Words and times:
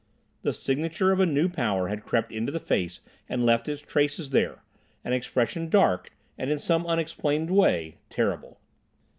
The 0.41 0.51
signature 0.51 1.11
of 1.11 1.19
a 1.19 1.27
new 1.27 1.47
power 1.47 1.87
had 1.87 2.03
crept 2.07 2.31
into 2.31 2.51
the 2.51 2.59
face 2.59 3.01
and 3.29 3.45
left 3.45 3.69
its 3.69 3.83
traces 3.83 4.31
there—an 4.31 5.13
expression 5.13 5.69
dark, 5.69 6.09
and 6.39 6.49
in 6.49 6.57
some 6.57 6.87
unexplained 6.87 7.51
way, 7.51 7.97
terrible. 8.09 8.59